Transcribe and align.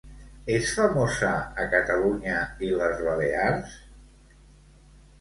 És 0.53 0.71
famosa 0.77 1.29
a 1.65 1.67
Catalunya 1.75 2.41
i 2.71 2.73
les 2.81 3.07
Balears? 3.13 3.81